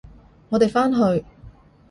[0.49, 1.23] 我哋返去！